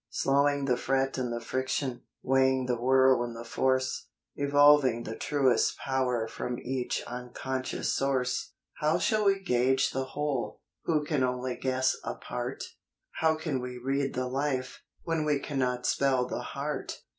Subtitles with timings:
[0.09, 5.77] Slowing the fret and the friction, weighting the whirl and the force, Evolving the truest
[5.77, 8.53] power from each unconscious source.
[8.79, 12.63] How shall we gauge the whole, who can only guess a part?
[13.19, 17.03] How can we read the life, when we cannot spell the heart